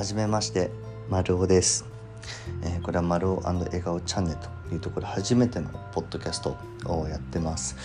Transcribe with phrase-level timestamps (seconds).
[0.00, 0.70] はじめまして
[1.10, 1.84] 丸尾です、
[2.62, 7.76] えーこれは丸尾笑顔チャンネルというところ初めてのポッドキャストをやってます。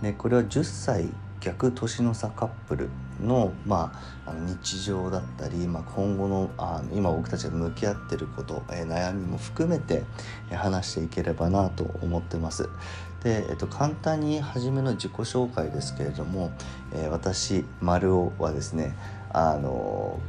[0.00, 1.08] でこれは10歳
[1.40, 2.88] 逆年の差カップル
[3.20, 3.92] の,、ま
[4.24, 10.04] あ、あの日常だったり、まあ、今後のあの今僕たちが向き合ってること、えー悩みも含めて、
[10.52, 12.68] えー話していければなと思ってます。
[13.24, 16.52] で、えっと、簡単に初めの自己紹介ですけれども、
[16.94, 18.94] えー私丸尾はですね
[19.32, 20.20] あの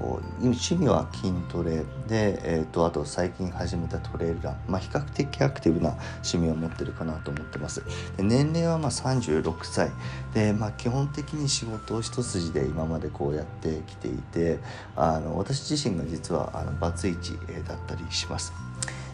[0.00, 5.90] こう趣味は筋トレで、えー、とあと最近始めたトレイルラン、まあ、比較的アクティブな
[6.24, 7.84] 趣味を持ってるかなと思ってます。
[8.16, 9.90] で年齢はまあ36歳
[10.32, 14.58] で、まあ、基本的に仕事を一筋で今までこうやってきていて
[14.96, 17.32] あの私自身が実はあのバツイチ
[17.68, 18.52] だったりします。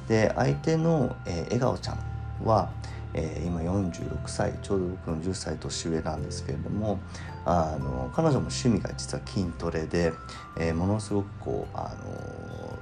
[0.06, 1.98] で相手の、えー笑顔ちゃん
[2.44, 2.70] は、
[3.14, 6.98] えー今46歳ちょうど僕の10歳年上なんですけれども
[7.44, 10.12] あの彼女も趣味が実は筋トレで、
[10.58, 12.78] えーものすごくこうあの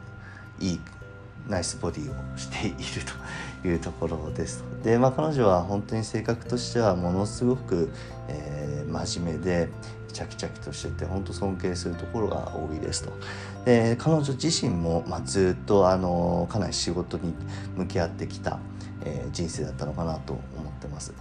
[0.61, 0.81] いい
[1.49, 2.77] ナイスボディをしている
[3.63, 4.65] と いうところです。
[4.83, 7.91] で、まあ、彼女は本当に性格としてはものすごく、
[8.29, 8.65] えー
[8.95, 9.69] 真面目で
[10.13, 13.13] チャキチャキとしてて本当尊敬するところが多いですと。
[13.65, 17.35] で彼女自身も、まあ、ずっとあのかなり仕事に
[17.77, 18.59] 向き合ってきた、
[19.05, 21.13] えー人生だったのかなと思ってます。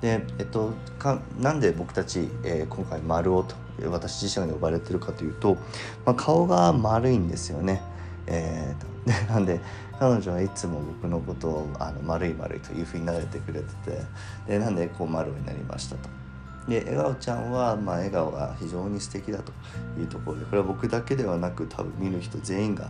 [0.00, 3.54] で、えっと、かなんで僕たち、えー今回「丸尾」と
[3.90, 5.54] 私自身が呼ばれてるかというと、
[6.04, 7.82] まあ、顔が丸いんですよね。
[8.26, 9.60] えーと でなんで
[9.98, 13.98] 彼女はいつも僕のことをあの丸い丸いというふうに慣れてくれてて
[14.46, 16.08] でなんでこう丸になりましたと。
[16.68, 19.52] で笑顔ちゃんは、まあ、笑顔が非常に素敵だと
[20.00, 22.88] いうところでこれは僕だけではなく多分見る人全員が、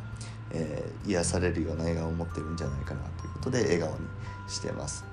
[0.52, 3.96] えー癒されるような笑顔を持ってるんじゃないかなということで笑顔に
[4.48, 5.04] してます。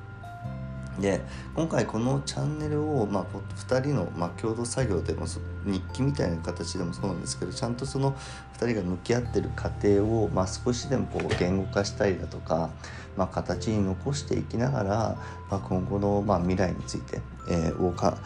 [1.00, 1.22] で
[1.56, 5.26] 今回このチャンネルを、まあ、2人の、まあ、共同作業でも
[5.66, 8.18] 日記みたいな形でもそうなんですけどちゃんとその
[8.58, 12.72] 2人が向き合ってる過程を、まあ、少しでもこう言語化したりだとか、
[13.16, 15.18] まあ、形に残していきながら、
[15.50, 18.18] まあ、今後の、まあ、未来について、えーを考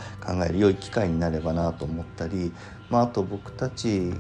[0.43, 2.51] える良い機会になればなと思ったり、
[2.89, 4.13] まあ、あと僕たち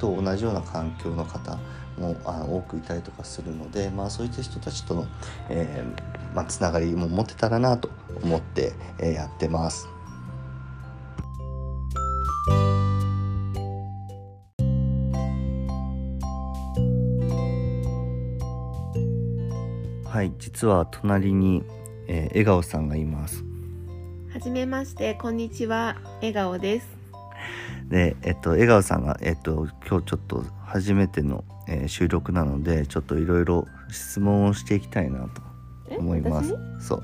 [0.00, 1.58] と同じような環境の方
[1.98, 5.06] もあの多くいたりとかするので、まあ、そういった人たちとの、
[5.48, 7.90] えーまあ、つながりも持てたらなと
[8.22, 9.88] 思って、えーやってます。
[20.04, 21.62] はい実は隣に、
[22.08, 23.44] えー笑顔さんがいます。
[24.32, 26.88] はじめまして、こんにちは、笑顔です。
[27.88, 35.40] で、えっと、笑顔さんが、えっと、今日ちょっと初めての、えー収録なのでちょっといろいろ質問をしていきたいなと
[35.88, 36.52] え思います。
[36.52, 36.86] 私？
[36.88, 37.02] そう。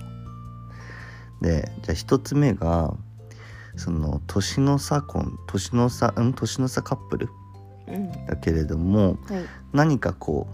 [1.41, 2.93] でじゃあ一つ目が
[3.77, 6.33] その年の差婚年の差うん？
[6.35, 7.29] 年の差カップル？
[7.89, 9.45] うん、だけれどもはい。
[9.73, 10.49] 何かこ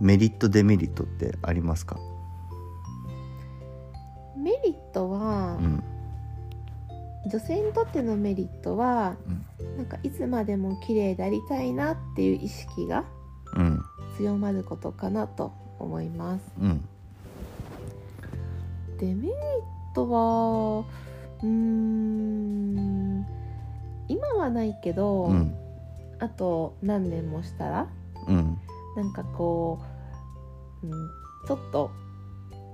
[0.00, 1.98] うメリットデメリットってありますか、
[7.28, 9.16] 女性にとってのメリットは、
[9.76, 13.04] なんかいつまでも綺麗でありたいなっていう意識が
[13.56, 13.82] うん。
[14.16, 16.44] 強まることかなと思います。
[16.60, 16.84] うん。
[18.98, 19.32] デメリッ
[19.94, 20.84] トは、
[21.42, 23.26] うーん、
[24.08, 25.54] 今はないけど、うん。
[26.18, 27.88] あと何年もしたら、
[28.26, 28.58] うん。
[28.96, 29.80] なんかこ
[30.82, 30.92] う、うん、
[31.46, 31.90] ちょっと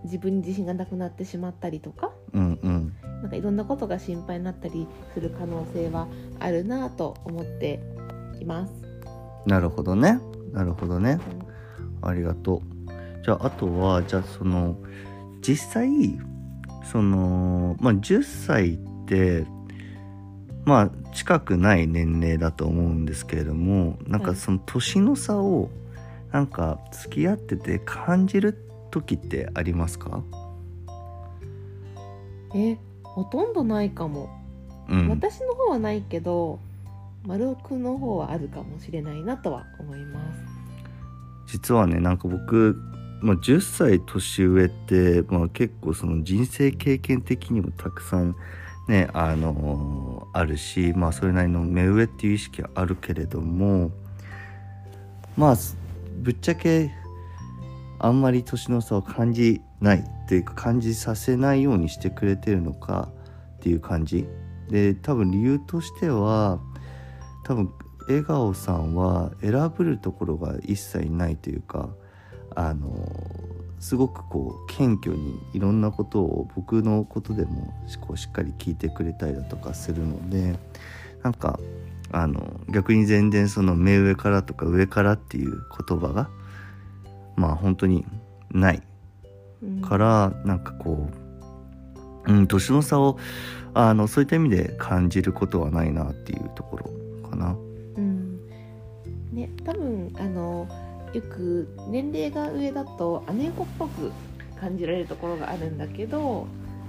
[0.05, 6.07] 自分に自信がなくなってしまったりとかうんうんなんかいろんなことが心配になったりする可能性は
[6.41, 7.81] あるなと思って
[8.39, 8.73] います。
[9.47, 10.21] なるほどね。
[10.53, 11.19] なるほどね。
[12.03, 13.25] ありがとう。
[13.25, 14.77] じゃああとはじゃあその
[15.41, 15.89] 実際
[16.93, 19.47] そのまあ10歳って
[20.67, 24.37] まあ近くない年齢だと思うんですけれどもなんかはい。
[24.37, 25.71] その年の差を
[26.31, 28.55] なんか付き合ってて感じる
[28.91, 30.23] 時ってありますか？
[32.55, 32.77] え
[33.15, 34.29] ほとんどないかも、
[34.89, 36.59] うん私の方はないけど
[37.27, 40.41] 丸尾くんの方はあるかもしれないなとは思います。
[41.47, 42.77] 実はねなんか僕、
[43.23, 48.37] まあ、10歳年上って、まあ、結構その人生経験的にもたくさん
[48.89, 53.91] ねあのあるし、まあ、それなりの目上っていう意識はあるけれども
[55.37, 55.57] まあ
[56.19, 56.91] ぶっちゃけ
[57.99, 63.09] あんまり年の差を感じないっていうか感じさせないようにしてくれてるのか
[63.57, 64.27] っていう感じ。
[64.69, 66.59] で多分理由としては
[67.45, 67.71] 多分
[68.09, 71.91] 笑顔さんは選ぶるところが一切ないというか
[72.55, 72.89] あの
[73.79, 80.59] すごくこう謙虚にいろんなことを僕のことでもこうしっかり聞いてくれたりだとかするので
[81.23, 81.59] なんか
[82.11, 85.53] あの逆に全然その目上からとか上からっていう
[85.89, 86.31] 言葉が
[87.37, 88.05] まあ本当に
[88.51, 88.83] ない。
[89.63, 89.81] うん。
[89.83, 91.09] からなんかこ
[92.27, 93.19] う、うん、年の差を
[93.75, 97.57] あのそういった意味で感じることはないなっていうところかな。
[97.97, 98.41] うん。
[99.33, 100.69] ね多分あの
[101.13, 104.13] よく年齢が上だと姉子っぽく
[104.59, 106.47] 感じられるところがあるんだけど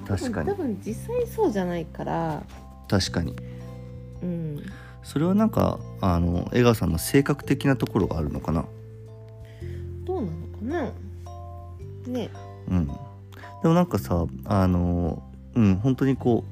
[0.07, 0.49] 確かに。
[0.49, 2.43] 多分実際そうじゃないから。
[2.87, 3.35] 確かに。
[4.21, 4.63] うん。
[5.03, 8.65] それはなんかあの江川さんの性格的なところがあるのかな
[13.67, 15.23] もなんかさあの
[15.55, 16.43] うん本当にこ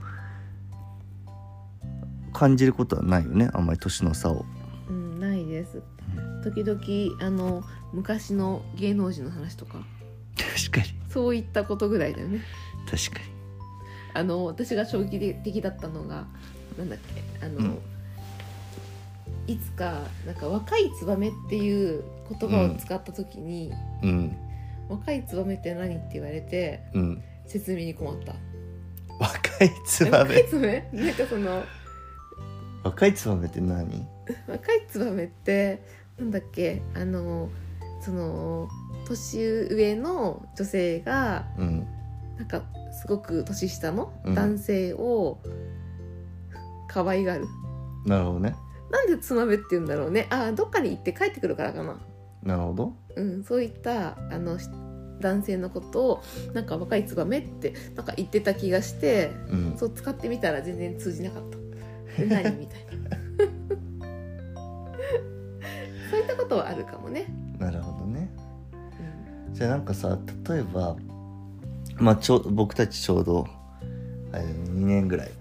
[2.29, 4.45] う感じることはないよねあんまり年の差を。
[4.89, 5.81] うんないです。
[6.43, 6.79] 時々
[7.25, 7.63] あの
[7.93, 9.77] 昔の芸能人の話とか。
[10.35, 10.87] 確かに。
[11.09, 12.41] そういったことぐらいだよね。
[12.89, 13.25] 確かに。
[14.15, 16.25] あの私が衝撃的だったのが
[16.77, 16.99] なんだっ
[17.39, 17.79] けあの、うん。
[19.47, 22.03] いつかなんか若いツバメっていう
[22.39, 23.71] 言葉を使った時に、
[24.01, 24.37] うん
[24.93, 27.23] 若いツバメって何って言われてうん。
[27.45, 28.35] 説明に困った。
[29.19, 30.35] 若いツバメ？
[30.35, 30.89] 若いツバメ？
[30.93, 31.63] なんかその
[32.83, 34.07] 若いツバメって何？
[34.47, 35.83] 若いツバメって
[36.17, 36.81] なんだっけ？
[36.95, 37.49] あの
[38.01, 38.67] その
[39.07, 41.87] 年上の女性がうん。
[42.37, 42.63] なんか
[42.99, 44.35] すごく年下のうん。
[44.35, 45.39] 男性を
[46.87, 47.45] 可愛がる、
[48.05, 48.55] なるほどね。
[48.91, 50.27] なんでツバメって言うんだろうね。
[50.29, 51.99] あどっかに行って帰ってくるからかな。
[52.43, 52.93] なるほど。
[53.15, 54.67] うん、そういったあのし
[55.23, 56.23] 男性のことを
[56.53, 61.57] なんか若いツバメってなんか言ってた気がしてうんそう使ってみたら全然通じなかった。
[62.21, 63.17] で何みたいな。
[66.11, 67.25] そういったことはあるかもね。
[67.57, 68.29] なるほどね
[69.47, 70.95] うんじゃあなんかさ例えば
[71.97, 73.47] まあちょ僕たちちょうど
[74.31, 75.31] あれ2年ぐらい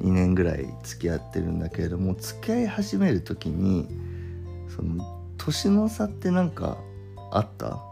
[0.00, 3.88] 2年ぐらい付き合ってるんだけれども付き合い始める時に
[4.68, 6.76] その年の差ってなんか
[7.30, 7.82] あった？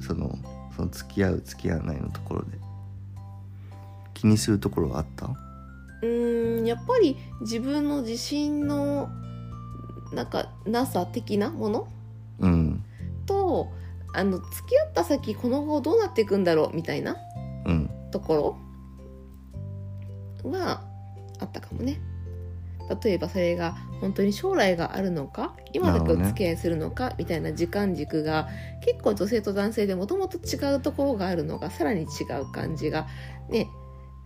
[0.00, 0.38] その
[0.76, 2.58] その付き合う付き合わないのところで。
[4.14, 5.26] 気にするところはあった？
[5.26, 9.08] うーんやっぱり自分の自信の
[10.12, 11.88] なんかなさ的なもの？
[12.38, 12.84] うん。
[13.24, 13.70] と
[14.12, 16.76] あの付き合った先この後どうなっていくんだろう？
[16.76, 17.16] みたいな
[17.64, 17.90] うん。
[18.10, 18.58] とこ
[20.44, 20.82] ろが
[21.38, 21.98] あったかもね
[23.02, 28.48] 例えばそれが本当に将来があるのか今だけお付き合いするのかみたいな時間軸が
[28.84, 33.06] 結構女性と男性でもともと違うところがあるのがさらに違う感じが
[33.48, 33.68] ね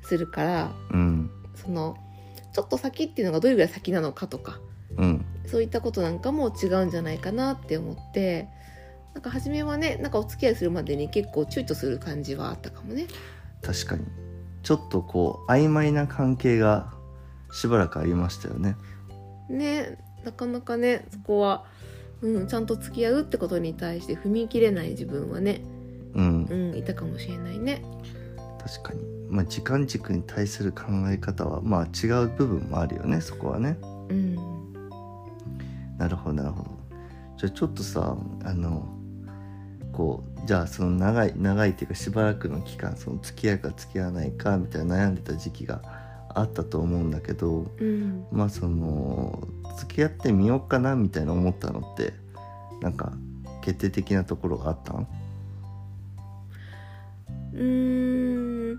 [0.03, 1.31] するからうん。
[1.55, 1.97] その
[2.53, 4.61] ちょっと先っていうのがどれぐらい先なのかとか
[4.97, 5.25] うん。
[5.47, 8.49] そういったことなんかも違うんじゃないかなって思って
[9.13, 13.07] なんか初めはねなんかお付き合いするまでに結構躊躇する感じはあったかもね。
[13.63, 14.05] 確かに。
[14.63, 16.94] ちょっとこう曖昧な関係が
[17.55, 18.77] しばらくありましたよね。
[19.49, 21.65] ねなかなかねそこは、
[22.21, 25.63] うん、ちゃんと付き合うってことに対して踏み切れない自分はね、
[26.15, 26.45] うん。
[26.45, 27.83] うん、いたかもしれないね。
[28.59, 29.03] 確かに。
[29.29, 33.79] まあ時間軸に対する考え方はまあ違う部分もあるよねそこはね。
[34.09, 34.35] うん、
[35.97, 36.71] なるほどなるほど。
[37.37, 38.89] じゃあちょっとさあの
[39.93, 46.04] こうじゃあその長い長いっていうかしばらくの期間その付き合うか付き合わないかみたいな悩んでた時期が
[46.35, 49.47] あったと思うんだけどうん、まあその
[49.79, 52.13] 付き合ってみようかなみたいな思ったのって
[52.81, 53.13] なんか
[53.63, 55.09] 決定的なところがあったん
[57.55, 58.79] うーん。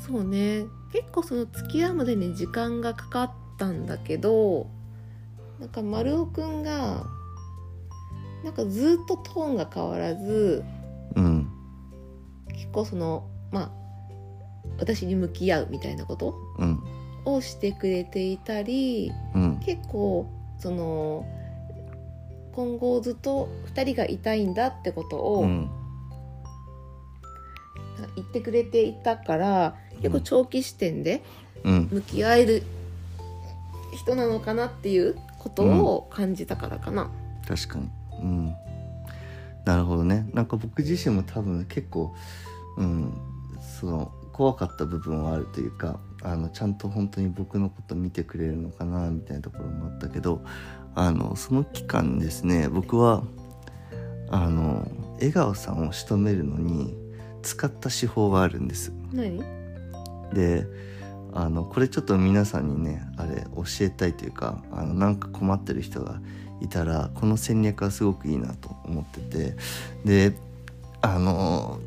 [0.00, 0.66] そうね。
[0.92, 4.68] 結構その付き合うまでに時間がかかったんだけど
[5.58, 7.06] なんか丸尾くんが
[8.44, 10.64] なんかずっとトーンが変わらず
[11.16, 11.50] うん。
[12.48, 13.85] 結構そのまあ
[14.78, 16.82] 私に向き合うみたいなことうん。
[17.24, 19.60] をしてくれていたりうん。
[19.60, 21.26] 結構その
[22.52, 25.70] 今後ずっと2人がいたいんだってことをうん。
[28.14, 31.22] 言ってくれていたから、結構長期視点で
[31.64, 31.88] うん。
[31.90, 32.62] 向き合える
[33.92, 37.10] 人なのかなっていうことを感じたからかな。
[37.46, 37.90] 確かに。
[38.20, 38.54] うん。
[39.64, 40.28] なるほどね。
[40.32, 42.14] なんか僕自身も多分結構
[42.76, 43.12] うん。
[43.80, 50.42] その怖かった部分はあるというかあのちゃんと本当に僕のこと見てくれるのかなみたいなところもあったけど
[50.94, 53.22] あのその期間ですね僕は
[54.28, 56.94] あの笑顔さんを仕留めるのに
[57.42, 58.92] 使った手法があるんです。
[59.10, 59.42] 何？
[60.34, 60.66] で
[61.32, 66.20] あのこれちょっと皆さんにねあれ教えたいというかあのなんか困ってる人が
[66.60, 69.56] いたらこの戦略はすごくいいなと思ってて
[70.04, 70.36] で
[71.00, 71.78] あの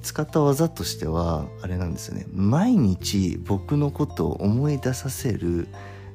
[0.00, 2.26] 使った技としてはあれなんですよね。
[2.32, 5.68] 毎日僕のことを思い出させる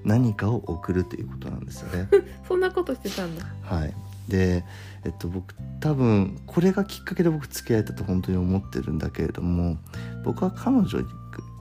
[0.03, 2.09] 何かを送るということなんですよね。
[2.47, 3.45] そんなことしてたんだ。
[3.61, 3.93] はい、
[4.27, 4.63] で、
[5.03, 9.77] えっと、僕多分これがきっかけで僕付き合えたと本当に思ってるんだけれども
[10.23, 10.87] 僕は彼女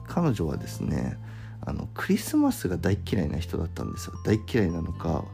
[0.07, 1.17] 彼女はですね
[1.61, 4.13] あのクリスマスが大嫌いな人だったんですよ。
[4.25, 5.25] 大嫌いなのか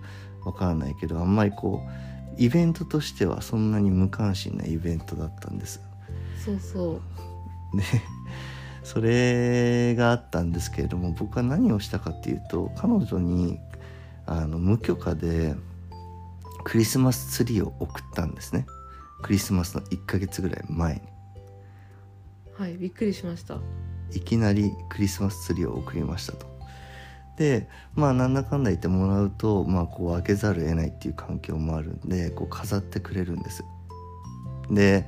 [0.43, 5.81] わからないけどあんまりこうイベントとしてはそんなに無関心なイベントだったんです
[6.45, 7.01] そうそ
[7.73, 7.77] う。
[7.77, 7.83] で
[8.83, 13.59] それがあったんですけれども僕は何をしたかっていうと彼女に
[14.25, 15.55] あの無許可で
[16.65, 18.65] クリスマスツリーを送ったんですね。
[19.21, 21.01] クリスマスの1ヶ月ぐらい前に。
[22.57, 23.57] はいびっくりしました。
[24.11, 26.45] いきなりクリスマスツリーを送りましたと。
[27.37, 33.63] でまあなんだかんだ言ってもらうとまあこう開けざるを得ないっていう環境もあるんでこう飾ってくれるんです。
[34.69, 35.07] で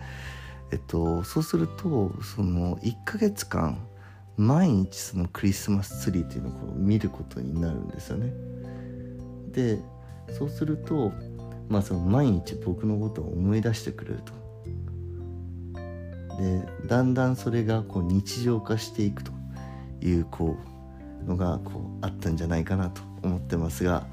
[0.72, 3.77] えっとそうするとその1ヶ月間
[4.38, 8.34] 毎日そのクリスマスツリーっていうのを見ることになるんですよね。
[9.51, 9.79] で
[10.38, 11.12] そうすると
[11.69, 14.34] まあその毎日僕のことを思い出してくれると。
[16.38, 19.31] でだんだんそれがこう日常化していくと
[20.01, 20.57] いうこ
[21.24, 24.05] うのがこうあったんじゃないかなと思ってますが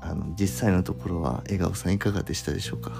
[0.00, 2.92] あの実際のところは笑顔さんいかがでしたでしょうか？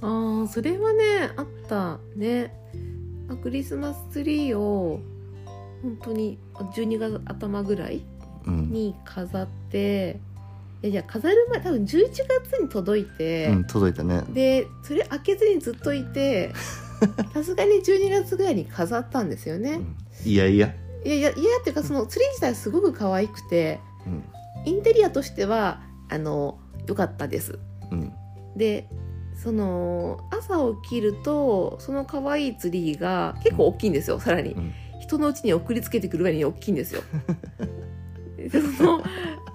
[0.00, 2.54] あーそれはねあったね。
[3.28, 5.00] あクリスマスツリーを
[5.82, 8.04] 本当に12月頭ぐらい
[8.46, 10.20] うん、に飾って
[10.82, 14.22] いやいや飾る前多分11月に届いて、うん、届いたね。
[14.32, 16.52] でそれ開けずにずっといて
[17.34, 19.96] さすがに12月ぐらいに飾ったんですよね、うん。
[20.24, 20.74] いやいや、
[21.04, 24.24] いやいやいやっていうかそのツリー自体すごく可愛くてうん。
[24.64, 27.58] インテリアとしてはあの良かったです。
[27.90, 28.12] うん。
[28.56, 28.88] で
[29.42, 34.52] その朝起きるとその可愛いツリーが結構大きいんですよさらに。
[34.52, 34.72] うん。
[35.00, 37.02] 人の家に送りつけてくるぐらいに大きいんですよ。
[38.36, 39.02] で その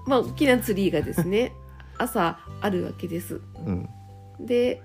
[0.08, 1.52] まあ大きなツリーがですね
[1.98, 3.42] 朝あるわけです。
[3.66, 3.90] うん。
[4.40, 4.82] で、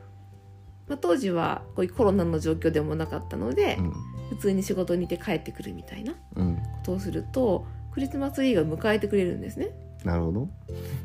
[0.89, 3.93] まあ、当時はこういうコロナの状況でもなかったので、うん。
[4.31, 6.57] 普通に仕事に行って帰ってくるみたいなうん。
[6.57, 9.71] ことをするとクリスマスツリーが迎えてくれるんですね。
[10.05, 10.49] なるほど。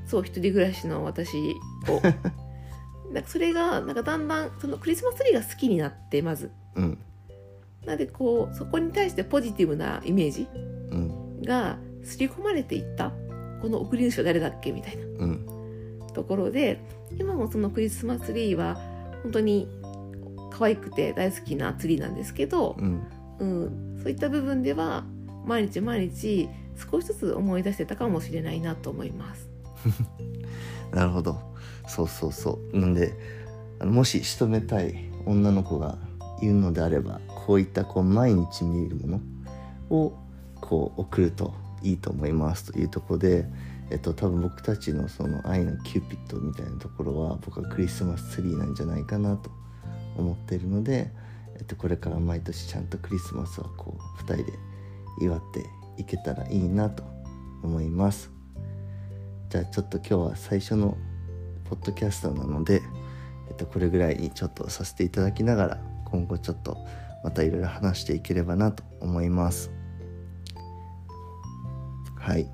[0.05, 1.37] そう一人暮らしの私
[1.87, 2.01] を
[3.13, 6.51] なんかそれがなんかだんだんそのクリスマスツリーが好きになってまず。
[6.75, 6.97] うん。
[7.85, 10.47] なのでこうそこに対してポジティブなイメージ
[10.91, 11.41] うん。
[11.43, 13.11] が刷り込まれていった。
[13.61, 15.03] この送り主は誰だっけみたいな。
[15.03, 15.45] うん。
[16.13, 16.79] ところで
[17.17, 18.75] 今もそのクリスマスツリーは
[19.23, 19.67] 本当に
[20.51, 23.07] 可愛くて大好きなツリーなんですけど、うん。
[23.39, 25.03] うん、そういった部分では
[25.45, 26.49] 毎日毎日
[26.91, 29.49] 少しずつ思い出してたかもしれないなと思います。
[30.93, 31.39] なるほど
[31.87, 33.13] そうそうそうなんで
[33.79, 35.97] あのもし仕留めたい女の子が
[36.41, 39.21] いるのであればこういったこう毎日見るもの
[39.89, 40.17] を
[40.61, 43.45] こう送るといいと思いますというとこで、
[43.91, 49.51] えっと、多分僕たちのその愛のキューピッドみたいなところは僕はクリスマスツリーなんじゃないかなと
[50.17, 51.11] 思っているので、
[51.57, 54.53] えっと、これから毎年ちゃんとクリスマスはこう2人で
[55.21, 55.65] 祝って
[56.01, 57.03] いけたらいいなと
[57.61, 58.31] 思います。
[59.53, 60.97] じゃあちょっと今日は最初の
[61.65, 62.81] ポッドキャストなので、
[63.49, 66.75] えっと、これぐらいにちょっとさせていただきながら今後ちょっと
[67.23, 69.69] またいろいろ話していければなと思います。
[72.17, 72.51] はい。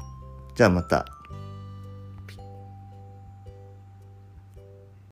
[0.56, 1.06] じゃあまた